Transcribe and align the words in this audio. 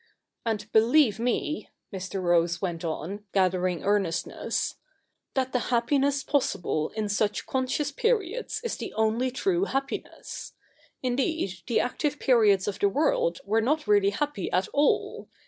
And, 0.47 0.65
believe 0.71 1.19
me,' 1.19 1.69
Mr. 1.93 2.23
Rose 2.23 2.59
went 2.59 2.83
on, 2.83 3.23
gathering 3.35 3.83
earnest 3.83 4.25
ness' 4.25 4.77
that 5.35 5.53
the 5.53 5.59
happiness 5.69 6.23
possible 6.23 6.89
in 6.95 7.07
such 7.07 7.45
conscious 7.45 7.91
periods 7.91 8.61
is 8.63 8.77
the 8.77 8.95
only 8.95 9.29
true 9.29 9.65
happiness. 9.65 10.53
Indeed, 11.03 11.61
the 11.67 11.79
active 11.81 12.17
periods 12.17 12.67
of 12.67 12.79
the 12.79 12.89
world 12.89 13.41
were 13.45 13.61
not 13.61 13.85
really 13.87 14.09
happy 14.09 14.51
at 14.51 14.67
all. 14.69 15.29